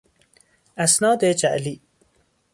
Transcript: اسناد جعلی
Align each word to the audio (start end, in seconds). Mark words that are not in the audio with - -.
اسناد 0.77 1.23
جعلی 1.25 1.81